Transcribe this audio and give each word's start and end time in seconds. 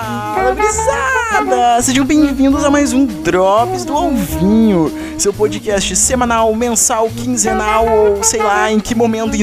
Fala! 0.00 1.82
Sejam 1.82 2.06
bem-vindos 2.06 2.64
a 2.64 2.70
mais 2.70 2.94
um 2.94 3.04
Drops 3.04 3.84
do 3.84 3.92
Alvinho, 3.92 4.90
seu 5.18 5.30
podcast 5.30 5.94
semanal, 5.94 6.54
mensal, 6.54 7.10
quinzenal 7.10 7.86
ou 7.86 8.24
sei 8.24 8.42
lá 8.42 8.72
em 8.72 8.80
que 8.80 8.94
momento 8.94 9.36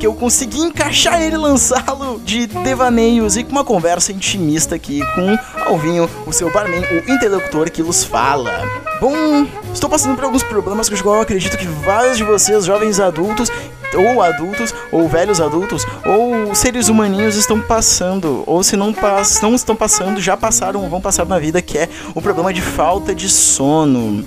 que 0.00 0.04
eu 0.04 0.12
consegui 0.12 0.58
encaixar 0.58 1.22
ele 1.22 1.36
lançá-lo 1.36 2.20
de 2.24 2.48
devaneios 2.48 3.36
e 3.36 3.44
com 3.44 3.52
uma 3.52 3.62
conversa 3.62 4.10
intimista 4.10 4.74
aqui 4.74 5.00
com 5.14 5.38
Alvinho, 5.64 6.10
o 6.26 6.32
seu 6.32 6.52
barman, 6.52 6.80
o 6.80 7.12
interlocutor 7.12 7.70
que 7.70 7.82
nos 7.82 8.02
fala. 8.02 8.64
Bom, 9.00 9.46
estou 9.72 9.88
passando 9.88 10.16
por 10.16 10.24
alguns 10.24 10.42
problemas 10.42 10.88
que 10.88 11.00
eu 11.00 11.20
acredito 11.20 11.56
que 11.56 11.66
vários 11.66 12.16
de 12.16 12.24
vocês, 12.24 12.64
jovens 12.64 12.98
adultos, 12.98 13.48
ou 13.96 14.22
adultos, 14.22 14.74
ou 14.90 15.08
velhos 15.08 15.40
adultos, 15.40 15.86
ou 16.04 16.54
seres 16.54 16.88
humaninhos 16.88 17.36
estão 17.36 17.60
passando, 17.60 18.42
ou 18.46 18.62
se 18.62 18.76
não, 18.76 18.92
pass 18.92 19.40
não 19.40 19.54
estão 19.54 19.76
passando, 19.76 20.20
já 20.20 20.36
passaram 20.36 20.82
ou 20.82 20.88
vão 20.88 21.00
passar 21.00 21.26
na 21.26 21.38
vida, 21.38 21.60
que 21.62 21.78
é 21.78 21.88
o 22.14 22.20
problema 22.20 22.52
de 22.52 22.60
falta 22.60 23.14
de 23.14 23.28
sono. 23.28 24.24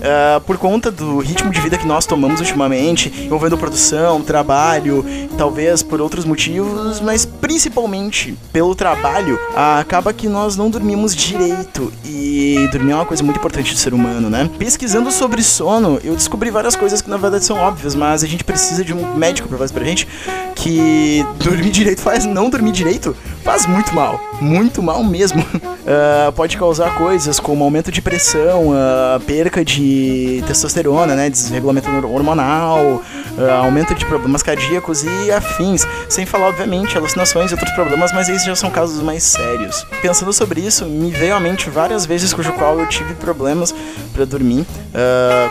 Uh, 0.00 0.40
por 0.40 0.56
conta 0.56 0.90
do 0.90 1.18
ritmo 1.18 1.50
de 1.50 1.60
vida 1.60 1.76
que 1.76 1.86
nós 1.86 2.06
tomamos 2.06 2.40
ultimamente, 2.40 3.12
envolvendo 3.24 3.58
produção, 3.58 4.22
trabalho, 4.22 5.04
talvez 5.36 5.82
por 5.82 6.00
outros 6.00 6.24
motivos, 6.24 7.00
mas 7.00 7.26
principalmente 7.26 8.34
pelo 8.52 8.74
trabalho, 8.74 9.36
uh, 9.52 9.80
acaba 9.80 10.12
que 10.12 10.26
nós 10.26 10.56
não 10.56 10.70
dormimos 10.70 11.14
direito. 11.14 11.92
E 12.04 12.68
dormir 12.72 12.92
é 12.92 12.94
uma 12.94 13.06
coisa 13.06 13.22
muito 13.22 13.36
importante 13.36 13.72
do 13.72 13.78
ser 13.78 13.92
humano, 13.92 14.30
né? 14.30 14.50
Pesquisando 14.58 15.10
sobre 15.10 15.42
sono, 15.42 16.00
eu 16.02 16.14
descobri 16.14 16.50
várias 16.50 16.74
coisas 16.74 17.02
que 17.02 17.10
na 17.10 17.16
verdade 17.16 17.44
são 17.44 17.56
óbvias, 17.56 17.94
mas 17.94 18.24
a 18.24 18.26
gente 18.26 18.42
precisa 18.42 18.84
de 18.84 18.94
um 18.94 19.14
médico 19.16 19.48
pra 19.48 19.58
fazer 19.58 19.74
pra 19.74 19.84
gente 19.84 20.08
que 20.54 21.24
dormir 21.38 21.70
direito 21.70 22.00
faz 22.00 22.24
não 22.24 22.50
dormir 22.50 22.72
direito 22.72 23.16
faz 23.50 23.66
muito 23.66 23.92
mal, 23.92 24.20
muito 24.40 24.80
mal 24.80 25.02
mesmo. 25.02 25.42
Uh, 25.42 26.30
pode 26.36 26.56
causar 26.56 26.94
coisas 26.94 27.40
como 27.40 27.64
aumento 27.64 27.90
de 27.90 28.00
pressão, 28.00 28.68
uh, 28.68 29.18
perca 29.26 29.64
de 29.64 30.40
testosterona, 30.46 31.16
né, 31.16 31.28
desregulamento 31.28 31.88
hormonal, 32.06 32.78
uh, 32.78 33.50
aumento 33.60 33.92
de 33.92 34.06
problemas 34.06 34.40
cardíacos 34.40 35.02
e 35.02 35.32
afins, 35.32 35.84
sem 36.08 36.24
falar 36.24 36.50
obviamente 36.50 36.96
alucinações 36.96 37.50
e 37.50 37.54
outros 37.54 37.72
problemas, 37.72 38.12
mas 38.12 38.28
esses 38.28 38.44
já 38.44 38.54
são 38.54 38.70
casos 38.70 39.02
mais 39.02 39.24
sérios. 39.24 39.84
Pensando 40.00 40.32
sobre 40.32 40.60
isso, 40.60 40.86
me 40.86 41.10
veio 41.10 41.34
à 41.34 41.40
mente 41.40 41.68
várias 41.68 42.06
vezes 42.06 42.32
cujo 42.32 42.52
qual 42.52 42.78
eu 42.78 42.88
tive 42.88 43.14
problemas 43.14 43.74
para 44.12 44.24
dormir, 44.24 44.64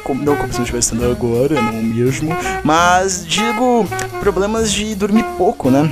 como, 0.05 0.23
não 0.23 0.37
como 0.37 0.53
se 0.53 0.59
eu 0.59 0.63
estivesse 0.63 0.91
tendo 0.91 1.11
agora, 1.11 1.61
não 1.61 1.83
mesmo, 1.83 2.33
mas 2.63 3.25
digo 3.27 3.85
problemas 4.21 4.71
de 4.71 4.95
dormir 4.95 5.25
pouco, 5.37 5.69
né, 5.69 5.91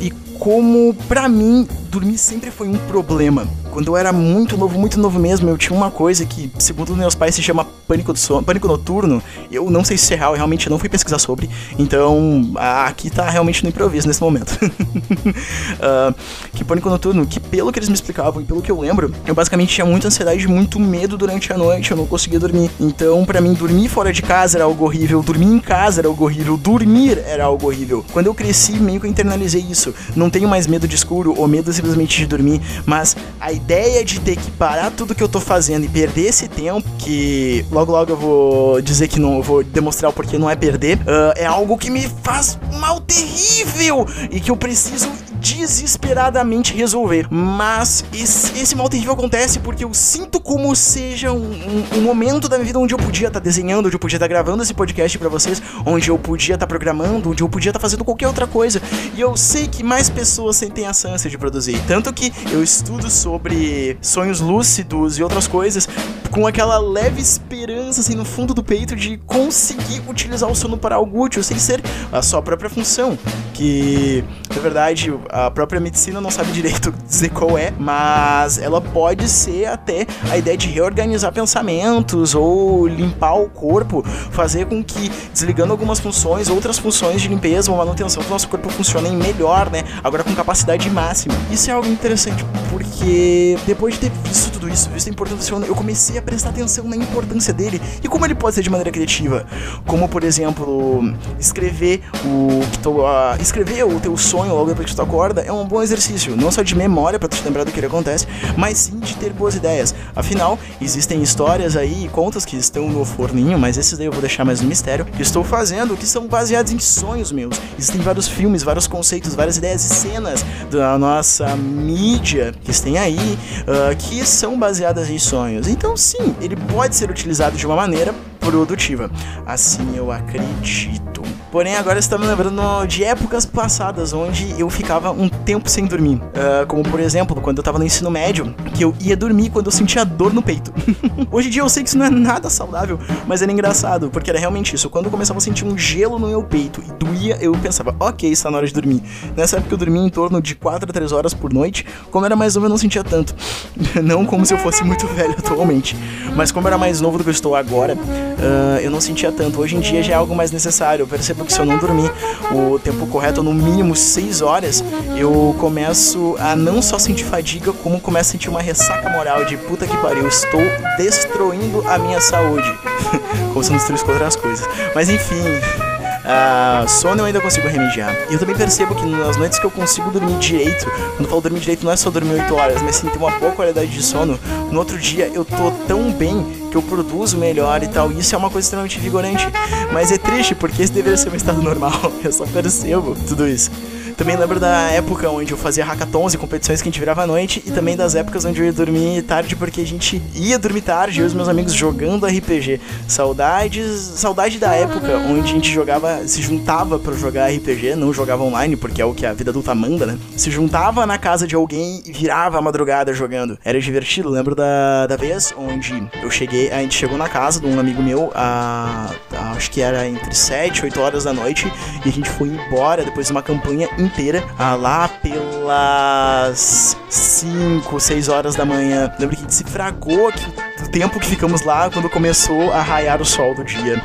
e 0.00 0.21
como 0.42 0.92
para 1.06 1.28
mim 1.28 1.68
dormir 1.88 2.18
sempre 2.18 2.50
foi 2.50 2.66
um 2.66 2.76
problema. 2.88 3.46
Quando 3.72 3.88
eu 3.88 3.96
era 3.96 4.12
muito 4.12 4.54
novo, 4.54 4.78
muito 4.78 5.00
novo 5.00 5.18
mesmo, 5.18 5.48
eu 5.48 5.56
tinha 5.56 5.74
uma 5.74 5.90
coisa 5.90 6.26
que, 6.26 6.52
segundo 6.58 6.94
meus 6.94 7.14
pais, 7.14 7.34
se 7.34 7.42
chama 7.42 7.66
pânico 7.88 8.12
do 8.12 8.18
sono, 8.18 8.42
pânico 8.42 8.68
noturno. 8.68 9.22
Eu 9.50 9.70
não 9.70 9.82
sei 9.82 9.96
se 9.96 10.12
é 10.12 10.16
real, 10.16 10.32
eu 10.32 10.36
realmente 10.36 10.68
não 10.68 10.78
fui 10.78 10.90
pesquisar 10.90 11.18
sobre. 11.18 11.48
Então, 11.78 12.52
aqui 12.86 13.08
tá 13.08 13.30
realmente 13.30 13.62
no 13.62 13.70
improviso 13.70 14.06
nesse 14.06 14.20
momento. 14.20 14.52
uh, 14.62 16.14
que 16.52 16.62
pânico 16.62 16.90
noturno, 16.90 17.26
que 17.26 17.40
pelo 17.40 17.72
que 17.72 17.78
eles 17.78 17.88
me 17.88 17.94
explicavam 17.94 18.42
e 18.42 18.44
pelo 18.44 18.60
que 18.60 18.70
eu 18.70 18.78
lembro, 18.78 19.10
eu 19.26 19.34
basicamente 19.34 19.74
tinha 19.74 19.86
muita 19.86 20.08
ansiedade 20.08 20.46
muito 20.46 20.78
medo 20.78 21.16
durante 21.16 21.50
a 21.50 21.56
noite, 21.56 21.92
eu 21.92 21.96
não 21.96 22.06
conseguia 22.06 22.38
dormir. 22.38 22.70
Então, 22.78 23.24
para 23.24 23.40
mim, 23.40 23.54
dormir 23.54 23.88
fora 23.88 24.12
de 24.12 24.20
casa 24.20 24.58
era 24.58 24.64
algo 24.64 24.84
horrível, 24.84 25.22
dormir 25.22 25.46
em 25.46 25.58
casa 25.58 26.02
era 26.02 26.08
algo 26.08 26.24
horrível, 26.24 26.58
dormir 26.58 27.22
era 27.26 27.44
algo 27.44 27.68
horrível. 27.68 28.04
Quando 28.12 28.26
eu 28.26 28.34
cresci, 28.34 28.72
meio 28.72 29.00
que 29.00 29.06
eu 29.06 29.10
internalizei 29.10 29.62
isso. 29.62 29.94
Não 30.14 30.28
tenho 30.28 30.46
mais 30.46 30.66
medo 30.66 30.86
de 30.86 30.94
escuro 30.94 31.34
ou 31.38 31.48
medo 31.48 31.72
simplesmente 31.72 32.18
de 32.18 32.26
dormir, 32.26 32.60
mas 32.84 33.16
a 33.40 33.50
ideia 33.62 34.04
de 34.04 34.20
ter 34.20 34.36
que 34.36 34.50
parar 34.52 34.90
tudo 34.90 35.14
que 35.14 35.22
eu 35.22 35.28
tô 35.28 35.40
fazendo 35.40 35.84
e 35.84 35.88
perder 35.88 36.26
esse 36.26 36.48
tempo, 36.48 36.88
que 36.98 37.64
logo 37.70 37.92
logo 37.92 38.10
eu 38.10 38.16
vou 38.16 38.82
dizer 38.82 39.06
que 39.06 39.20
não, 39.20 39.40
vou 39.40 39.62
demonstrar 39.62 40.10
o 40.10 40.12
porquê 40.12 40.36
não 40.36 40.50
é 40.50 40.56
perder, 40.56 40.98
uh, 40.98 41.32
é 41.36 41.46
algo 41.46 41.78
que 41.78 41.88
me 41.88 42.08
faz 42.22 42.58
mal 42.80 43.00
terrível 43.00 44.06
e 44.30 44.40
que 44.40 44.50
eu 44.50 44.56
preciso 44.56 45.08
desesperadamente 45.42 46.72
resolver. 46.72 47.26
Mas 47.28 48.04
esse, 48.14 48.58
esse 48.58 48.76
mal 48.76 48.88
terrível 48.88 49.12
acontece 49.12 49.58
porque 49.58 49.84
eu 49.84 49.92
sinto 49.92 50.40
como 50.40 50.74
seja 50.76 51.32
um, 51.32 51.42
um, 51.42 51.98
um 51.98 52.00
momento 52.02 52.48
da 52.48 52.56
minha 52.56 52.66
vida 52.66 52.78
onde 52.78 52.94
eu 52.94 52.98
podia 52.98 53.26
estar 53.26 53.40
tá 53.40 53.44
desenhando, 53.44 53.86
onde 53.86 53.96
eu 53.96 54.00
podia 54.00 54.16
estar 54.16 54.24
tá 54.24 54.28
gravando 54.28 54.62
esse 54.62 54.72
podcast 54.72 55.18
para 55.18 55.28
vocês, 55.28 55.60
onde 55.84 56.08
eu 56.08 56.18
podia 56.18 56.54
estar 56.54 56.66
tá 56.66 56.68
programando, 56.68 57.30
onde 57.30 57.42
eu 57.42 57.48
podia 57.48 57.70
estar 57.70 57.80
tá 57.80 57.82
fazendo 57.82 58.04
qualquer 58.04 58.28
outra 58.28 58.46
coisa. 58.46 58.80
E 59.16 59.20
eu 59.20 59.36
sei 59.36 59.66
que 59.66 59.82
mais 59.82 60.08
pessoas 60.08 60.56
sentem 60.56 60.86
essa 60.86 61.08
ânsia 61.08 61.28
de 61.28 61.36
produzir. 61.36 61.82
Tanto 61.86 62.12
que 62.12 62.32
eu 62.52 62.62
estudo 62.62 63.10
sobre 63.10 63.98
sonhos 64.00 64.40
lúcidos 64.40 65.18
e 65.18 65.22
outras 65.22 65.48
coisas 65.48 65.88
com 66.30 66.46
aquela 66.46 66.78
leve 66.78 67.20
esperança 67.20 67.81
assim 67.98 68.14
no 68.14 68.24
fundo 68.24 68.54
do 68.54 68.62
peito 68.62 68.94
de 68.94 69.18
conseguir 69.18 70.02
utilizar 70.08 70.50
o 70.50 70.54
sono 70.54 70.76
para 70.76 70.96
algo 70.96 71.22
útil, 71.22 71.42
sem 71.42 71.58
ser 71.58 71.82
a 72.10 72.22
sua 72.22 72.42
própria 72.42 72.70
função. 72.70 73.18
Que, 73.52 74.24
na 74.54 74.60
verdade, 74.60 75.12
a 75.28 75.50
própria 75.50 75.80
medicina 75.80 76.20
não 76.20 76.30
sabe 76.30 76.52
direito 76.52 76.92
dizer 77.06 77.30
qual 77.30 77.58
é, 77.58 77.72
mas 77.78 78.58
ela 78.58 78.80
pode 78.80 79.28
ser 79.28 79.66
até 79.66 80.06
a 80.30 80.36
ideia 80.36 80.56
de 80.56 80.68
reorganizar 80.68 81.32
pensamentos 81.32 82.34
ou 82.34 82.86
limpar 82.86 83.34
o 83.34 83.48
corpo, 83.48 84.02
fazer 84.30 84.66
com 84.66 84.82
que, 84.82 85.10
desligando 85.32 85.72
algumas 85.72 86.00
funções, 86.00 86.48
outras 86.48 86.78
funções 86.78 87.20
de 87.20 87.28
limpeza 87.28 87.70
ou 87.70 87.76
manutenção 87.76 88.22
do 88.22 88.28
nosso 88.28 88.48
corpo 88.48 88.68
funcionem 88.70 89.16
melhor, 89.16 89.70
né? 89.70 89.82
Agora 90.02 90.24
com 90.24 90.34
capacidade 90.34 90.88
máxima. 90.90 91.34
Isso 91.50 91.70
é 91.70 91.74
algo 91.74 91.88
interessante, 91.88 92.44
porque 92.70 93.56
depois 93.66 93.94
de 93.94 94.00
ter 94.00 94.12
visto 94.24 94.52
tudo 94.52 94.68
isso, 94.68 94.88
visto 94.90 95.08
a 95.08 95.10
importância, 95.10 95.54
eu 95.54 95.74
comecei 95.74 96.18
a 96.18 96.22
prestar 96.22 96.50
atenção 96.50 96.84
na 96.84 96.96
importância 96.96 97.52
dele 97.52 97.81
e 98.02 98.08
como 98.08 98.24
ele 98.24 98.34
pode 98.34 98.54
ser 98.54 98.62
de 98.62 98.70
maneira 98.70 98.90
criativa. 98.90 99.46
Como, 99.86 100.08
por 100.08 100.24
exemplo, 100.24 101.14
escrever 101.38 102.02
o 102.24 102.60
que 102.70 102.78
tu, 102.78 102.90
uh, 103.00 103.40
escrever 103.40 103.84
o 103.84 103.98
teu 103.98 104.16
sonho 104.16 104.54
logo 104.54 104.68
depois 104.70 104.90
que 104.90 104.96
tu 104.96 105.02
acorda 105.02 105.42
é 105.42 105.52
um 105.52 105.66
bom 105.66 105.82
exercício, 105.82 106.36
não 106.36 106.50
só 106.50 106.62
de 106.62 106.74
memória 106.74 107.18
para 107.18 107.28
te 107.28 107.42
lembrar 107.44 107.64
do 107.64 107.72
que 107.72 107.78
ele 107.78 107.86
acontece, 107.86 108.26
mas 108.56 108.78
sim 108.78 108.98
de 108.98 109.14
ter 109.16 109.32
boas 109.32 109.54
ideias. 109.54 109.94
Afinal, 110.14 110.58
existem 110.80 111.22
histórias 111.22 111.76
aí, 111.76 112.08
contas 112.12 112.44
que 112.44 112.56
estão 112.56 112.88
no 112.88 113.04
forninho, 113.04 113.58
mas 113.58 113.78
esses 113.78 113.96
daí 113.96 114.06
eu 114.06 114.12
vou 114.12 114.20
deixar 114.20 114.44
mais 114.44 114.60
um 114.60 114.66
mistério, 114.66 115.04
que 115.04 115.22
estou 115.22 115.42
fazendo, 115.42 115.96
que 115.96 116.06
são 116.06 116.26
baseados 116.26 116.72
em 116.72 116.78
sonhos 116.78 117.32
meus. 117.32 117.56
Existem 117.78 118.00
vários 118.00 118.28
filmes, 118.28 118.62
vários 118.62 118.86
conceitos, 118.86 119.34
várias 119.34 119.56
ideias 119.56 119.84
e 119.84 119.88
cenas 119.94 120.44
da 120.70 120.98
nossa 120.98 121.56
mídia 121.56 122.52
que 122.62 122.72
tem 122.82 122.98
aí, 122.98 123.38
uh, 123.62 123.96
que 123.96 124.24
são 124.26 124.58
baseadas 124.58 125.08
em 125.08 125.18
sonhos. 125.18 125.68
Então, 125.68 125.96
sim, 125.96 126.34
ele 126.40 126.56
pode 126.56 126.96
ser 126.96 127.10
utilizado 127.10 127.56
de 127.56 127.66
uma 127.66 127.71
maneira 127.76 128.14
produtiva. 128.40 129.10
Assim 129.46 129.96
eu 129.96 130.10
acredito. 130.10 131.21
Porém, 131.52 131.76
agora 131.76 131.98
está 131.98 132.16
me 132.16 132.26
lembrando 132.26 132.86
de 132.86 133.04
épocas 133.04 133.44
passadas 133.44 134.14
onde 134.14 134.58
eu 134.58 134.70
ficava 134.70 135.10
um 135.10 135.28
tempo 135.28 135.68
sem 135.68 135.84
dormir. 135.84 136.14
Uh, 136.14 136.66
como, 136.66 136.82
por 136.82 136.98
exemplo, 136.98 137.38
quando 137.42 137.58
eu 137.58 137.60
estava 137.60 137.78
no 137.78 137.84
ensino 137.84 138.10
médio, 138.10 138.54
que 138.74 138.82
eu 138.82 138.94
ia 138.98 139.14
dormir 139.14 139.50
quando 139.50 139.66
eu 139.66 139.70
sentia 139.70 140.02
dor 140.02 140.32
no 140.32 140.40
peito. 140.40 140.72
Hoje 141.30 141.48
em 141.48 141.50
dia 141.50 141.60
eu 141.60 141.68
sei 141.68 141.82
que 141.82 141.90
isso 141.90 141.98
não 141.98 142.06
é 142.06 142.10
nada 142.10 142.48
saudável, 142.48 142.98
mas 143.26 143.42
era 143.42 143.52
engraçado, 143.52 144.08
porque 144.08 144.30
era 144.30 144.38
realmente 144.38 144.74
isso. 144.74 144.88
Quando 144.88 145.04
eu 145.04 145.10
começava 145.10 145.36
a 145.36 145.40
sentir 145.42 145.66
um 145.66 145.76
gelo 145.76 146.18
no 146.18 146.26
meu 146.26 146.42
peito 146.42 146.82
e 146.88 146.90
doía, 146.92 147.36
eu 147.38 147.52
pensava, 147.52 147.94
ok, 148.00 148.32
está 148.32 148.50
na 148.50 148.56
hora 148.56 148.66
de 148.66 148.72
dormir. 148.72 149.02
Nessa 149.36 149.58
época 149.58 149.74
eu 149.74 149.78
dormia 149.78 150.02
em 150.06 150.08
torno 150.08 150.40
de 150.40 150.54
4 150.54 150.88
a 150.88 150.92
3 150.92 151.12
horas 151.12 151.34
por 151.34 151.52
noite. 151.52 151.84
Como 152.10 152.24
era 152.24 152.34
mais 152.34 152.54
novo, 152.54 152.64
eu 152.64 152.70
não 152.70 152.78
sentia 152.78 153.04
tanto. 153.04 153.34
não 154.02 154.24
como 154.24 154.46
se 154.46 154.54
eu 154.54 154.58
fosse 154.58 154.82
muito 154.84 155.06
velho 155.06 155.34
atualmente. 155.38 155.94
Mas 156.34 156.50
como 156.50 156.66
era 156.66 156.78
mais 156.78 157.02
novo 157.02 157.18
do 157.18 157.24
que 157.24 157.28
eu 157.28 157.34
estou 157.34 157.54
agora, 157.54 157.94
uh, 157.94 158.80
eu 158.80 158.90
não 158.90 159.02
sentia 159.02 159.30
tanto. 159.30 159.60
Hoje 159.60 159.76
em 159.76 159.80
dia 159.80 160.02
já 160.02 160.14
é 160.14 160.16
algo 160.16 160.34
mais 160.34 160.50
necessário. 160.50 161.02
Eu 161.02 161.06
percebo 161.06 161.41
que 161.44 161.52
se 161.52 161.58
eu 161.58 161.64
não 161.64 161.78
dormir 161.78 162.10
o 162.50 162.78
tempo 162.78 163.06
correto, 163.06 163.42
no 163.42 163.52
mínimo 163.52 163.94
6 163.94 164.42
horas, 164.42 164.84
eu 165.16 165.54
começo 165.58 166.36
a 166.38 166.54
não 166.56 166.82
só 166.82 166.98
sentir 166.98 167.24
fadiga, 167.24 167.72
como 167.72 168.00
começo 168.00 168.30
a 168.30 168.32
sentir 168.32 168.48
uma 168.48 168.60
ressaca 168.60 169.08
moral 169.10 169.44
de 169.44 169.56
puta 169.56 169.86
que 169.86 169.96
pariu, 169.98 170.26
estou 170.26 170.60
destruindo 170.96 171.86
a 171.88 171.98
minha 171.98 172.20
saúde. 172.20 172.72
como 173.52 173.62
se 173.62 173.70
não 173.70 173.76
destruísse 173.76 174.10
outras 174.10 174.36
coisas. 174.36 174.66
Mas 174.94 175.08
enfim. 175.08 175.91
Uh, 176.22 176.88
sono 176.88 177.20
eu 177.20 177.24
ainda 177.24 177.40
consigo 177.40 177.66
remediar. 177.68 178.14
E 178.30 178.34
eu 178.34 178.38
também 178.38 178.56
percebo 178.56 178.94
que 178.94 179.04
nas 179.04 179.36
noites 179.36 179.58
que 179.58 179.66
eu 179.66 179.70
consigo 179.70 180.10
dormir 180.10 180.38
direito, 180.38 180.84
quando 181.16 181.24
eu 181.24 181.28
falo 181.28 181.40
dormir 181.40 181.60
direito, 181.60 181.84
não 181.84 181.92
é 181.92 181.96
só 181.96 182.10
dormir 182.10 182.40
8 182.40 182.54
horas, 182.54 182.82
mas 182.82 182.96
sim 182.96 183.08
ter 183.08 183.18
uma 183.18 183.30
boa 183.38 183.52
qualidade 183.52 183.90
de 183.90 184.02
sono. 184.02 184.38
No 184.70 184.78
outro 184.78 184.98
dia 184.98 185.30
eu 185.34 185.44
tô 185.44 185.70
tão 185.86 186.12
bem 186.12 186.44
que 186.70 186.76
eu 186.76 186.82
produzo 186.82 187.36
melhor 187.36 187.82
e 187.82 187.88
tal. 187.88 188.10
E 188.12 188.20
isso 188.20 188.34
é 188.34 188.38
uma 188.38 188.50
coisa 188.50 188.66
extremamente 188.66 188.98
vigorante. 188.98 189.46
Mas 189.92 190.12
é 190.12 190.18
triste 190.18 190.54
porque 190.54 190.82
esse 190.82 190.92
deveria 190.92 191.16
ser 191.16 191.30
um 191.30 191.36
estado 191.36 191.60
normal. 191.60 191.92
Eu 192.24 192.32
só 192.32 192.46
percebo 192.46 193.16
tudo 193.28 193.46
isso. 193.46 193.70
Também 194.16 194.36
lembro 194.36 194.60
da 194.60 194.90
época 194.90 195.28
onde 195.30 195.52
eu 195.52 195.56
fazia 195.56 195.84
hackathons 195.84 196.34
e 196.34 196.38
competições 196.38 196.80
que 196.80 196.88
a 196.88 196.90
gente 196.90 196.98
virava 196.98 197.22
à 197.22 197.26
noite, 197.26 197.62
e 197.66 197.70
também 197.70 197.96
das 197.96 198.14
épocas 198.14 198.44
onde 198.44 198.60
eu 198.60 198.66
ia 198.66 198.72
dormir 198.72 199.22
tarde 199.22 199.56
porque 199.56 199.80
a 199.80 199.86
gente 199.86 200.22
ia 200.34 200.58
dormir 200.58 200.82
tarde, 200.82 201.20
eu 201.20 201.24
e 201.24 201.26
os 201.26 201.34
meus 201.34 201.48
amigos 201.48 201.72
jogando 201.72 202.26
RPG. 202.26 202.80
Saudades, 203.08 204.00
saudade 204.16 204.58
da 204.58 204.74
época 204.74 205.18
onde 205.18 205.40
a 205.40 205.52
gente 205.52 205.72
jogava, 205.72 206.26
se 206.26 206.42
juntava 206.42 206.98
para 206.98 207.14
jogar 207.14 207.50
RPG, 207.50 207.94
não 207.96 208.12
jogava 208.12 208.42
online, 208.42 208.76
porque 208.76 209.00
é 209.00 209.04
o 209.04 209.14
que 209.14 209.26
a 209.26 209.32
vida 209.32 209.50
adulta 209.50 209.74
manda, 209.74 210.06
né? 210.06 210.18
Se 210.36 210.50
juntava 210.50 211.06
na 211.06 211.18
casa 211.18 211.46
de 211.46 211.54
alguém 211.54 212.02
e 212.04 212.12
virava 212.12 212.58
a 212.58 212.62
madrugada 212.62 213.12
jogando. 213.12 213.58
Era 213.64 213.80
divertido, 213.80 214.28
lembro 214.28 214.54
da, 214.54 215.06
da 215.06 215.16
vez 215.16 215.54
onde 215.56 216.02
eu 216.22 216.30
cheguei, 216.30 216.70
a 216.70 216.78
gente 216.78 216.94
chegou 216.94 217.16
na 217.16 217.28
casa 217.28 217.60
de 217.60 217.66
um 217.66 217.78
amigo 217.78 218.02
meu, 218.02 218.30
a, 218.34 219.10
a 219.36 219.52
acho 219.52 219.70
que 219.70 219.80
era 219.80 220.06
entre 220.06 220.34
7 220.34 220.78
e 220.78 220.84
8 220.84 221.00
horas 221.00 221.24
da 221.24 221.32
noite, 221.32 221.72
e 222.04 222.08
a 222.08 222.12
gente 222.12 222.28
foi 222.30 222.48
embora 222.48 223.04
depois 223.04 223.26
de 223.26 223.32
uma 223.32 223.42
campanha 223.42 223.88
inteira, 224.02 224.42
ah, 224.58 224.74
lá 224.74 225.08
pelas 225.08 226.96
5, 227.08 228.00
6 228.00 228.28
horas 228.28 228.54
da 228.54 228.64
manhã. 228.64 229.12
Lembro 229.18 229.36
que 229.36 229.42
a 229.42 229.44
gente 229.44 229.54
se 229.54 229.64
fragou 229.64 230.28
aqui, 230.28 230.46
o 230.84 230.88
tempo 230.88 231.18
que 231.18 231.26
ficamos 231.26 231.62
lá 231.62 231.90
quando 231.90 232.08
começou 232.10 232.72
a 232.72 232.80
raiar 232.80 233.20
o 233.20 233.24
sol 233.24 233.54
do 233.54 233.64
dia. 233.64 234.02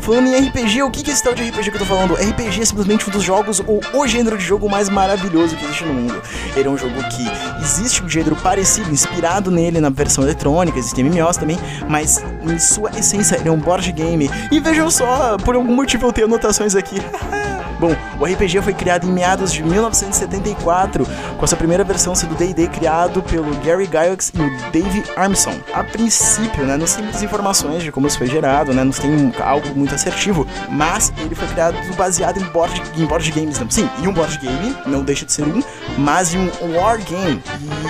Falando 0.00 0.28
em 0.28 0.48
RPG, 0.48 0.82
o 0.82 0.90
que 0.90 1.08
é 1.10 1.12
esse 1.12 1.22
tal 1.22 1.34
de 1.34 1.42
RPG 1.48 1.70
que 1.70 1.76
eu 1.76 1.80
tô 1.80 1.84
falando? 1.84 2.14
RPG 2.14 2.62
é 2.62 2.64
simplesmente 2.64 3.08
um 3.08 3.12
dos 3.12 3.22
jogos, 3.22 3.60
ou 3.66 3.80
o 3.92 4.06
gênero 4.06 4.38
de 4.38 4.44
jogo 4.44 4.68
mais 4.68 4.88
maravilhoso 4.88 5.56
que 5.56 5.64
existe 5.64 5.84
no 5.84 5.92
mundo. 5.92 6.22
Ele 6.56 6.68
é 6.68 6.70
um 6.70 6.78
jogo 6.78 6.94
que 7.10 7.26
existe 7.62 8.02
um 8.02 8.08
gênero 8.08 8.36
parecido, 8.36 8.90
inspirado 8.90 9.50
nele 9.50 9.80
na 9.80 9.90
versão 9.90 10.24
eletrônica, 10.24 10.78
existem 10.78 11.04
MMOs 11.04 11.36
também, 11.36 11.58
mas 11.88 12.24
em 12.42 12.58
sua 12.58 12.90
essência 12.96 13.36
ele 13.36 13.48
é 13.48 13.52
um 13.52 13.58
board 13.58 13.90
game. 13.92 14.30
E 14.50 14.60
vejam 14.60 14.90
só, 14.90 15.36
por 15.36 15.56
algum 15.56 15.74
motivo 15.74 16.06
eu 16.06 16.12
tenho 16.12 16.26
anotações 16.26 16.74
aqui. 16.74 16.96
Bom, 17.78 17.94
o 18.18 18.24
RPG 18.24 18.62
foi 18.62 18.72
criado 18.72 19.06
em 19.06 19.10
meados 19.10 19.52
de 19.52 19.62
1974, 19.62 21.06
com 21.36 21.44
essa 21.44 21.56
primeira 21.56 21.84
versão 21.84 22.14
sendo 22.14 22.34
D&D 22.34 22.68
criado 22.68 23.22
pelo 23.22 23.54
Gary 23.64 23.88
Gygax 23.88 24.32
e 24.34 24.40
o 24.40 24.70
Dave 24.70 25.04
Armstrong. 25.16 25.60
A 25.72 25.82
princípio, 25.82 26.64
né, 26.64 26.76
não 26.76 26.86
tem 26.86 27.02
muitas 27.02 27.22
informações 27.22 27.82
de 27.82 27.90
como 27.90 28.06
isso 28.06 28.18
foi 28.18 28.26
gerado, 28.26 28.72
né, 28.72 28.84
não 28.84 28.92
tem 28.92 29.32
algo 29.40 29.68
muito 29.74 29.94
assertivo, 29.94 30.46
mas 30.70 31.12
ele 31.18 31.34
foi 31.34 31.48
criado 31.48 31.76
baseado 31.96 32.38
em 32.38 32.44
board, 32.44 32.82
em 32.96 33.06
board 33.06 33.30
games, 33.32 33.58
não. 33.58 33.70
Sim, 33.70 33.88
e 34.02 34.08
um 34.08 34.12
board 34.12 34.38
game, 34.38 34.76
não 34.86 35.02
deixa 35.02 35.24
de 35.24 35.32
ser 35.32 35.42
um, 35.42 35.62
mas 35.96 36.34
em 36.34 36.38
um 36.38 36.76
war 36.76 36.98
game. 36.98 37.42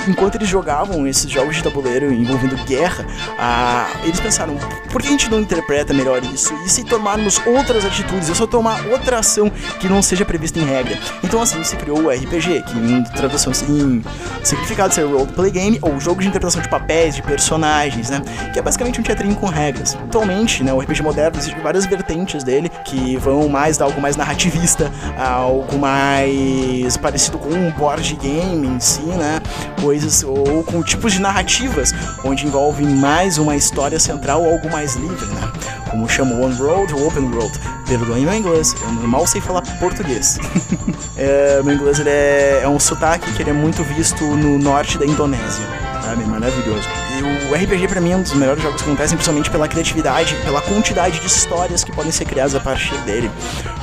E 0.07 0.11
enquanto 0.11 0.37
eles 0.37 0.49
jogavam 0.49 1.07
esses 1.07 1.31
jogos 1.31 1.57
de 1.57 1.63
tabuleiro 1.63 2.13
envolvendo 2.13 2.57
guerra, 2.65 3.05
ah, 3.39 3.89
eles 4.05 4.21
pensaram, 4.21 4.57
por 4.91 5.03
que 5.03 5.09
a 5.09 5.11
gente 5.11 5.31
não 5.31 5.41
interpreta 5.41 5.93
melhor 5.93 6.23
isso? 6.25 6.55
E 6.65 6.69
se 6.69 6.85
tomarmos 6.85 7.41
outras 7.47 7.85
atitudes, 7.85 8.29
eu 8.29 8.35
só 8.35 8.47
tomar 8.47 8.87
outra 8.87 9.19
ação 9.19 9.51
que 9.81 9.89
não 9.89 10.03
seja 10.03 10.18
prevista 10.25 10.59
em 10.59 10.65
regra. 10.65 10.99
Então 11.23 11.41
assim 11.41 11.63
se 11.65 11.77
criou 11.77 12.01
o 12.01 12.11
RPG, 12.11 12.63
que 12.63 12.79
em 12.79 13.03
tradução 13.05 13.53
em 13.69 14.03
significado 14.43 14.95
ser 14.95 15.05
roleplay 15.05 15.51
game 15.51 15.79
ou 15.83 15.99
jogo 16.01 16.21
de 16.21 16.29
interpretação 16.29 16.61
de 16.61 16.69
papéis, 16.69 17.15
de 17.15 17.23
personagens, 17.23 18.11
né? 18.11 18.23
Que 18.53 18.59
é 18.59 18.63
basicamente 18.63 19.01
um 19.01 19.03
teatrinho 19.03 19.35
com 19.35 19.47
regras. 19.47 19.95
Atualmente, 19.95 20.63
né, 20.63 20.73
o 20.73 20.81
RPG 20.81 21.03
moderno 21.03 21.39
existem 21.39 21.63
várias 21.63 21.87
vertentes 21.87 22.43
dele 22.43 22.71
que 22.85 23.17
vão 23.17 23.49
mais 23.49 23.77
dar 23.77 23.87
algo 23.87 24.01
mais 24.01 24.17
narrativista, 24.17 24.91
algo 25.19 25.79
mais 25.79 26.97
parecido 26.97 27.39
com 27.39 27.49
um 27.49 27.71
board 27.73 28.15
game 28.17 28.67
em 28.67 28.81
si, 28.81 29.03
né? 29.03 29.41
Coisas 29.81 30.23
ou 30.25 30.65
com 30.65 30.83
tipos 30.83 31.13
de 31.13 31.21
narrativas 31.21 31.95
onde 32.25 32.47
envolve 32.47 32.85
mais 32.85 33.39
uma 33.39 33.57
história 33.57 33.99
central 33.99 34.43
ou 34.43 34.53
algo 34.53 34.71
mais 34.71 34.95
livre, 34.95 35.27
né? 35.27 35.53
Como 35.91 36.09
chama 36.09 36.35
One 36.35 36.61
World 36.61 36.95
ou 36.95 37.09
Open 37.09 37.25
World. 37.25 37.59
Perdoem 37.87 38.25
meu 38.25 38.35
inglês, 38.35 38.75
eu 38.83 39.09
mal 39.09 39.27
sei 39.27 39.41
falar 39.41 39.63
português. 39.79 40.39
é, 41.17 41.63
meu 41.63 41.75
inglês 41.75 41.99
ele 41.99 42.11
é, 42.11 42.61
é 42.63 42.69
um 42.69 42.79
sotaque 42.79 43.33
que 43.33 43.43
ele 43.43 43.51
é 43.51 43.55
muito 43.55 43.83
visto 43.83 44.25
no 44.25 44.59
norte 44.59 44.99
da 44.99 45.07
Indonésia. 45.07 45.67
Sabe? 46.03 46.25
Maravilhoso. 46.25 46.89
E 47.19 47.51
o 47.51 47.55
RPG 47.55 47.89
para 47.89 48.01
mim 48.01 48.13
é 48.13 48.17
um 48.17 48.23
dos 48.23 48.33
melhores 48.33 48.63
jogos 48.63 48.81
que 48.81 48.89
acontecem, 48.89 49.17
principalmente 49.17 49.51
pela 49.51 49.69
criatividade, 49.69 50.35
pela 50.45 50.61
quantidade 50.63 51.21
de 51.21 51.27
histórias 51.27 51.85
que 51.85 51.93
podem 51.93 52.11
ser 52.11 52.25
criadas 52.25 52.55
a 52.55 52.61
partir 52.61 52.97
dele. 52.99 53.31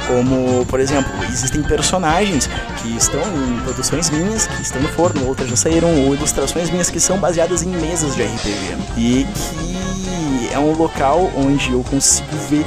Como, 0.07 0.65
por 0.65 0.79
exemplo, 0.79 1.11
existem 1.31 1.61
personagens 1.61 2.49
que 2.81 2.95
estão 2.95 3.21
em 3.21 3.59
produções 3.61 4.09
minhas, 4.09 4.47
que 4.47 4.61
estão 4.61 4.81
no 4.81 4.87
forno, 4.89 5.27
outras 5.27 5.49
já 5.49 5.55
saíram, 5.55 5.89
ou 6.05 6.15
ilustrações 6.15 6.69
minhas 6.69 6.89
que 6.89 6.99
são 6.99 7.19
baseadas 7.19 7.63
em 7.63 7.69
mesas 7.69 8.15
de 8.15 8.23
RPG. 8.23 8.77
E 8.97 9.25
que 9.25 10.24
é 10.55 10.59
um 10.59 10.71
local 10.71 11.29
onde 11.35 11.73
eu 11.73 11.83
consigo 11.83 12.35
ver 12.49 12.65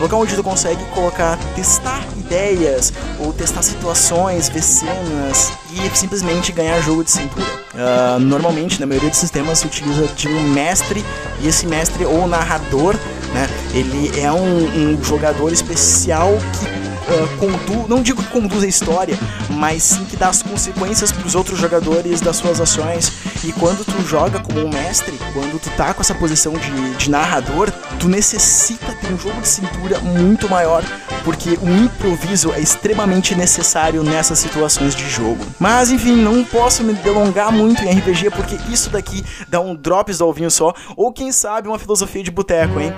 local 0.00 0.20
onde 0.20 0.34
tu 0.34 0.42
consegue 0.42 0.82
colocar, 0.86 1.38
testar 1.54 2.02
ideias 2.16 2.92
ou 3.18 3.32
testar 3.32 3.62
situações, 3.62 4.48
ver 4.48 4.62
cenas 4.62 5.52
e 5.72 5.96
simplesmente 5.96 6.52
ganhar 6.52 6.80
jogo 6.82 7.04
de 7.04 7.10
cintura. 7.10 7.46
Uh, 7.74 8.18
normalmente, 8.20 8.80
na 8.80 8.86
maioria 8.86 9.10
dos 9.10 9.18
sistemas, 9.18 9.58
se 9.58 9.66
utiliza 9.66 10.06
de 10.08 10.28
um 10.28 10.42
mestre 10.50 11.04
e 11.40 11.48
esse 11.48 11.66
mestre 11.66 12.04
ou 12.04 12.26
narrador, 12.26 12.94
né? 13.32 13.48
Ele 13.72 14.18
é 14.20 14.32
um, 14.32 14.94
um 14.94 15.04
jogador 15.04 15.52
especial 15.52 16.30
que 16.58 16.75
uh, 17.08 17.36
conduz, 17.38 17.88
não 17.88 18.02
digo 18.02 18.22
que 18.22 18.28
conduz 18.30 18.62
a 18.62 18.66
história, 18.66 19.18
mas 19.50 19.82
sim 19.82 20.04
que 20.04 20.16
dá 20.16 20.28
as 20.28 20.42
consequências 20.42 21.12
para 21.12 21.26
os 21.26 21.34
outros 21.34 21.58
jogadores 21.58 22.20
das 22.20 22.36
suas 22.36 22.60
ações. 22.60 23.12
E 23.44 23.52
quando 23.52 23.84
tu 23.84 24.06
joga 24.06 24.40
como 24.40 24.64
um 24.64 24.68
mestre, 24.68 25.18
quando 25.32 25.60
tu 25.60 25.70
tá 25.76 25.94
com 25.94 26.00
essa 26.00 26.14
posição 26.14 26.54
de, 26.54 26.94
de 26.94 27.10
narrador, 27.10 27.70
tu 27.98 28.08
necessita 28.08 28.92
ter 29.00 29.12
um 29.12 29.18
jogo 29.18 29.40
de 29.40 29.48
cintura 29.48 29.98
muito 30.00 30.48
maior, 30.48 30.82
porque 31.24 31.58
o 31.62 31.68
improviso 31.68 32.52
é 32.52 32.60
extremamente 32.60 33.34
necessário 33.34 34.02
nessas 34.02 34.38
situações 34.38 34.94
de 34.94 35.08
jogo. 35.08 35.44
Mas 35.58 35.90
enfim, 35.90 36.16
não 36.16 36.44
posso 36.44 36.82
me 36.82 36.94
delongar 36.94 37.52
muito 37.52 37.82
em 37.82 37.98
RPG, 37.98 38.30
porque 38.30 38.58
isso 38.70 38.90
daqui 38.90 39.24
dá 39.48 39.60
um 39.60 39.74
drops 39.74 40.18
do 40.18 40.24
alvinho 40.24 40.50
só, 40.50 40.72
ou 40.96 41.12
quem 41.12 41.30
sabe 41.30 41.68
uma 41.68 41.78
filosofia 41.78 42.22
de 42.22 42.30
boteco, 42.30 42.80
hein? 42.80 42.92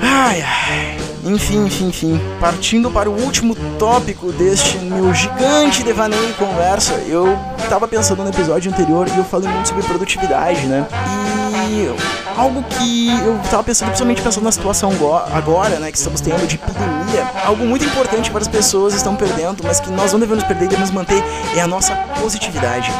Ai 0.00 0.42
ai. 0.42 1.09
Enfim, 1.24 1.66
enfim, 1.66 1.88
enfim. 1.88 2.20
Partindo 2.40 2.90
para 2.90 3.10
o 3.10 3.22
último 3.22 3.54
tópico 3.78 4.32
deste 4.32 4.78
meu 4.78 5.12
gigante 5.12 5.82
devaneio 5.82 6.30
e 6.30 6.32
conversa, 6.34 6.94
eu 7.06 7.38
tava 7.68 7.86
pensando 7.86 8.22
no 8.22 8.30
episódio 8.30 8.72
anterior 8.72 9.06
e 9.08 9.16
eu 9.16 9.24
falei 9.24 9.48
muito 9.48 9.68
sobre 9.68 9.82
produtividade, 9.82 10.66
né? 10.66 10.86
E 11.72 11.94
algo 12.36 12.62
que 12.62 13.10
eu 13.10 13.38
tava 13.50 13.62
pensando, 13.62 13.88
principalmente 13.88 14.22
pensando 14.22 14.44
na 14.44 14.52
situação 14.52 14.90
agora, 15.32 15.78
né, 15.78 15.92
que 15.92 15.98
estamos 15.98 16.20
tendo 16.20 16.46
de 16.46 16.56
epidemia, 16.56 17.30
algo 17.44 17.64
muito 17.64 17.84
importante 17.84 18.24
que 18.24 18.32
várias 18.32 18.48
pessoas 18.48 18.94
estão 18.94 19.14
perdendo, 19.14 19.62
mas 19.62 19.78
que 19.78 19.90
nós 19.90 20.12
não 20.12 20.18
devemos 20.18 20.42
perder 20.44 20.64
e 20.64 20.68
devemos 20.68 20.90
manter, 20.90 21.22
é 21.54 21.60
a 21.60 21.66
nossa 21.66 21.94
positividade. 22.20 22.90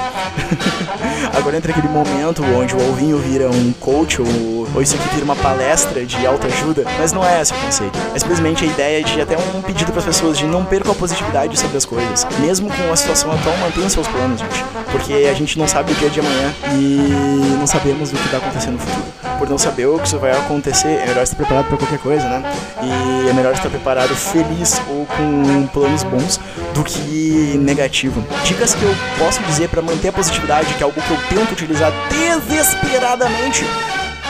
agora 1.37 1.57
entra 1.57 1.73
aquele 1.73 1.89
momento 1.89 2.45
onde 2.45 2.75
o 2.75 2.81
Alvinho 2.81 3.19
vira 3.19 3.51
um 3.51 3.73
coach 3.73 4.21
ou, 4.21 4.60
ou 4.75 4.83
isso 4.83 4.95
aqui 4.95 5.09
vira 5.11 5.25
uma 5.25 5.37
palestra 5.37 6.05
de 6.05 6.27
autoajuda, 6.27 6.85
mas 6.99 7.13
não 7.13 7.25
é 7.25 7.41
esse 7.41 7.53
o 7.53 7.57
conceito. 7.57 7.99
É 8.15 8.19
simplesmente 8.19 8.65
a 8.65 8.67
ideia 8.67 9.03
de 9.03 9.21
até 9.21 9.37
um 9.37 9.63
pedido 9.63 9.91
para 9.93 10.01
as 10.01 10.07
pessoas 10.07 10.39
de 10.39 10.47
não 10.47 10.65
percam 10.65 10.93
a 10.93 10.95
positividade 10.95 11.59
sobre 11.59 11.77
as 11.77 11.85
coisas. 11.85 12.27
Mesmo 12.39 12.69
com 12.71 12.93
a 12.93 12.97
situação 12.97 13.33
atual, 13.33 13.57
mantenham 13.59 13.89
seus 13.89 14.07
planos, 14.07 14.41
gente. 14.41 14.65
Porque 14.91 15.13
a 15.31 15.35
gente 15.35 15.59
não 15.59 15.67
sabe 15.67 15.93
o 15.93 15.95
dia 15.95 16.11
de 16.11 16.21
amanhã 16.21 16.53
e 16.73 17.57
não 17.59 17.67
sabemos 17.67 18.13
o 18.13 18.17
que 18.17 18.29
vai 18.29 18.41
acontecer 18.41 18.71
no 18.71 18.79
futuro. 18.79 19.03
Por 19.39 19.49
não 19.49 19.59
saber 19.59 19.87
o 19.87 19.99
que 19.99 20.07
isso 20.07 20.19
vai 20.19 20.33
acontecer, 20.33 20.89
é 20.89 21.07
melhor 21.07 21.23
estar 21.23 21.37
preparado 21.37 21.67
para 21.67 21.77
qualquer 21.77 21.99
coisa, 21.99 22.29
né? 22.29 22.43
E 22.83 23.29
é 23.29 23.33
melhor 23.33 23.55
estar 23.55 23.71
preparado 23.71 24.15
feliz 24.15 24.81
ou 24.89 25.07
com 25.07 25.67
planos 25.69 26.03
bons 26.03 26.39
do 26.75 26.85
que 26.85 27.57
negativo. 27.59 28.23
Dicas 28.45 28.75
que 28.75 28.83
eu 28.83 28.95
posso 29.19 29.43
dizer 29.45 29.69
para 29.69 29.81
manter 29.81 30.09
a 30.09 30.13
positividade, 30.13 30.75
que 30.75 30.83
é 30.83 30.85
algo 30.85 31.01
que 31.01 31.11
eu 31.11 31.19
tento 31.29 31.53
utilizar 31.53 31.93
desesperadamente 32.11 33.65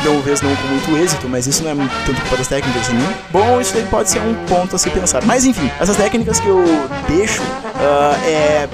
talvez 0.05 0.41
não 0.41 0.55
com 0.57 0.69
muito 0.69 0.97
êxito, 0.97 1.29
mas 1.29 1.47
isso 1.47 1.63
não 1.63 1.71
é 1.71 1.89
tanto 2.07 2.21
culpa 2.23 2.37
das 2.37 2.49
técnicas 2.49 2.89
mim. 2.89 3.07
Bom, 3.31 3.61
isso 3.61 3.75
daí 3.75 3.85
pode 3.85 4.11
ser 4.11 4.21
um 4.21 4.35
ponto 4.47 4.77
a 4.77 4.79
se 4.79 4.91
pensar. 4.91 5.25
Mas 5.25 5.45
enfim, 5.45 5.71
essas 5.81 5.97
técnicas 5.97 6.41
que 6.41 6.49
eu 6.49 6.65
deixo 7.09 7.43
uh, 7.43 8.27
é 8.27 8.69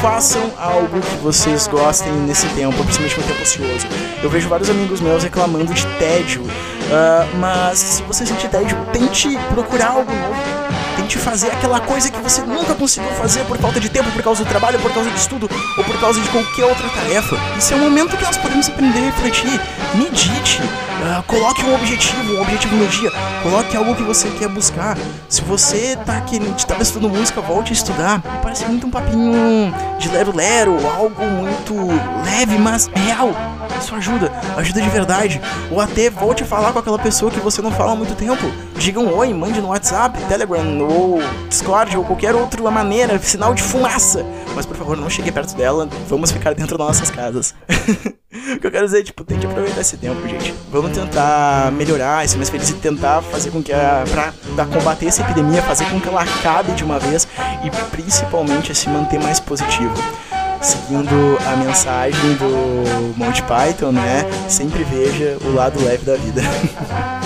façam 0.00 0.42
algo 0.58 1.00
que 1.00 1.16
vocês 1.16 1.66
gostem 1.66 2.12
nesse 2.26 2.46
tempo, 2.48 2.76
principalmente 2.84 3.16
no 3.18 3.26
tempo 3.26 3.42
ocioso. 3.42 3.86
Eu 4.22 4.30
vejo 4.30 4.48
vários 4.48 4.68
amigos 4.68 5.00
meus 5.00 5.22
reclamando 5.22 5.72
de 5.72 5.86
tédio, 5.98 6.42
uh, 6.86 7.36
mas 7.38 7.78
se 7.78 8.02
você 8.02 8.26
sentir 8.26 8.48
tédio, 8.48 8.76
tente 8.92 9.36
procurar 9.52 9.88
algo 9.88 10.12
novo 10.12 10.56
Tente 10.96 11.18
fazer 11.18 11.48
aquela 11.48 11.78
coisa 11.78 12.10
que 12.10 12.18
você 12.20 12.40
nunca 12.40 12.74
conseguiu 12.74 13.10
fazer 13.12 13.44
por 13.44 13.58
falta 13.58 13.78
de 13.78 13.90
tempo, 13.90 14.10
por 14.12 14.22
causa 14.22 14.42
do 14.42 14.48
trabalho, 14.48 14.78
por 14.78 14.90
causa 14.92 15.10
do 15.10 15.16
estudo 15.16 15.48
ou 15.76 15.84
por 15.84 16.00
causa 16.00 16.18
de 16.18 16.28
qualquer 16.30 16.64
outra 16.64 16.88
tarefa. 16.88 17.36
Isso 17.58 17.74
é 17.74 17.76
um 17.76 17.80
momento 17.80 18.16
que 18.16 18.24
nós 18.24 18.38
podemos 18.38 18.66
aprender 18.66 18.98
a 19.00 19.02
refletir. 19.02 19.60
Medite. 19.94 20.62
Uh, 20.62 21.22
coloque 21.24 21.62
um 21.64 21.74
objetivo, 21.74 22.32
um 22.32 22.40
objetivo 22.40 22.76
no 22.76 22.86
dia. 22.86 23.12
Coloque 23.42 23.76
algo 23.76 23.94
que 23.94 24.02
você 24.02 24.30
quer 24.30 24.48
buscar. 24.48 24.96
Se 25.28 25.42
você 25.42 25.98
tá 26.06 26.18
querendo, 26.22 26.56
estava 26.56 26.82
estudando 26.82 27.14
música, 27.14 27.42
volte 27.42 27.72
a 27.72 27.74
estudar. 27.74 28.22
Parece 28.42 28.64
muito 28.64 28.86
um 28.86 28.90
papinho 28.90 29.74
de 29.98 30.08
lero-lero, 30.08 30.78
algo 30.88 31.26
muito 31.26 31.74
leve, 32.24 32.56
mas 32.58 32.88
real 32.94 33.55
Isso 33.78 33.94
ajuda, 33.94 34.32
ajuda 34.56 34.80
de 34.80 34.88
verdade. 34.88 35.40
Ou 35.70 35.80
até 35.80 36.10
volte 36.10 36.42
a 36.42 36.46
falar 36.46 36.72
com 36.72 36.78
aquela 36.78 36.98
pessoa 36.98 37.30
que 37.30 37.40
você 37.40 37.60
não 37.62 37.70
fala 37.70 37.92
há 37.92 37.96
muito 37.96 38.14
tempo. 38.14 38.42
Diga 38.76 39.00
um 39.00 39.14
oi, 39.14 39.32
mande 39.32 39.60
no 39.60 39.68
WhatsApp, 39.68 40.18
Telegram 40.24 40.80
ou 40.80 41.18
Discord 41.48 41.96
ou 41.96 42.04
qualquer 42.04 42.34
outra 42.34 42.70
maneira, 42.70 43.18
sinal 43.18 43.54
de 43.54 43.62
fumaça. 43.62 44.24
Mas 44.54 44.66
por 44.66 44.76
favor, 44.76 44.96
não 44.96 45.10
chegue 45.10 45.30
perto 45.30 45.54
dela, 45.54 45.88
vamos 46.08 46.30
ficar 46.30 46.54
dentro 46.54 46.78
das 46.78 46.86
nossas 46.86 47.10
casas. 47.10 47.54
o 48.56 48.58
que 48.58 48.66
eu 48.66 48.70
quero 48.70 48.86
dizer, 48.86 49.02
tipo, 49.04 49.24
tem 49.24 49.38
que 49.38 49.46
aproveitar 49.46 49.80
esse 49.80 49.96
tempo, 49.96 50.26
gente. 50.28 50.54
Vamos 50.70 50.96
tentar 50.96 51.70
melhorar, 51.72 52.26
ser 52.28 52.36
mais 52.36 52.50
feliz 52.50 52.70
e 52.70 52.74
tentar 52.74 53.22
fazer 53.22 53.50
com 53.50 53.62
que 53.62 53.72
a. 53.72 54.04
pra 54.54 54.66
combater 54.66 55.06
essa 55.06 55.22
epidemia, 55.22 55.62
fazer 55.62 55.84
com 55.90 56.00
que 56.00 56.08
ela 56.08 56.22
acabe 56.22 56.72
de 56.72 56.84
uma 56.84 56.98
vez 56.98 57.26
e 57.64 57.70
principalmente 57.90 58.74
se 58.74 58.88
manter 58.88 59.20
mais 59.20 59.40
positivo 59.40 59.94
seguindo 60.60 61.38
a 61.46 61.56
mensagem 61.56 62.34
do 62.34 63.16
Monty 63.16 63.42
Python, 63.42 63.92
né? 63.92 64.24
Sempre 64.48 64.84
veja 64.84 65.36
o 65.44 65.54
lado 65.54 65.82
leve 65.82 66.04
da 66.04 66.16
vida. 66.16 66.42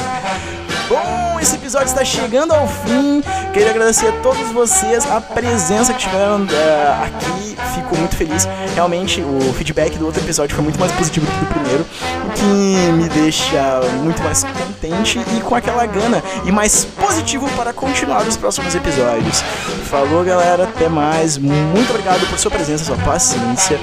Esse 1.41 1.57
episódio 1.57 1.87
está 1.87 2.05
chegando 2.05 2.53
ao 2.53 2.69
fim. 2.69 3.23
Queria 3.53 3.71
agradecer 3.71 4.09
a 4.09 4.13
todos 4.21 4.51
vocês 4.53 5.11
a 5.11 5.21
presença 5.21 5.93
que 5.93 6.01
tiveram 6.01 6.43
uh, 6.43 7.05
aqui. 7.05 7.57
Fico 7.75 7.97
muito 7.97 8.15
feliz. 8.15 8.47
Realmente, 8.75 9.23
o 9.23 9.53
feedback 9.55 9.97
do 9.99 10.07
outro 10.07 10.23
episódio 10.23 10.55
foi 10.55 10.63
muito 10.63 10.79
mais 10.79 10.93
positivo 10.93 11.25
do 11.25 11.33
que 11.33 11.39
do 11.39 11.47
primeiro, 11.47 11.87
o 12.27 12.31
que 12.33 12.93
me 12.93 13.09
deixa 13.09 13.81
muito 14.03 14.23
mais 14.23 14.45
contente 14.45 15.19
e 15.37 15.41
com 15.41 15.55
aquela 15.55 15.87
gana 15.87 16.23
e 16.45 16.53
mais 16.53 16.85
positivo 16.85 17.49
para 17.57 17.73
continuar 17.73 18.27
os 18.27 18.37
próximos 18.37 18.75
episódios. 18.75 19.43
Falou, 19.89 20.23
galera. 20.23 20.65
Até 20.65 20.89
mais. 20.89 21.39
Muito 21.39 21.91
obrigado 21.91 22.29
por 22.29 22.39
sua 22.39 22.51
presença, 22.51 22.85
sua 22.85 22.97
paciência. 22.97 23.79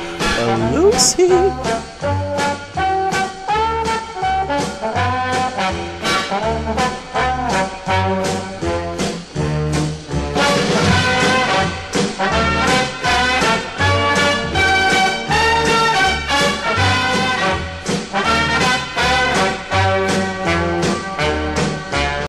Sim. 0.97 2.36